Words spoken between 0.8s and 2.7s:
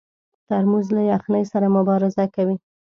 له یخنۍ سره مبارزه کوي.